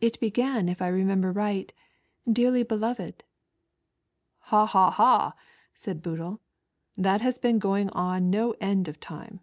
[0.00, 1.72] It began if I remember right,"
[2.38, 3.22] Dearly beloved.""
[4.50, 4.66] Ha!
[4.66, 4.90] ha!
[4.90, 5.34] ha!"
[5.84, 6.40] aaid Boodle,"
[7.06, 9.38] that has been going on no end of a time.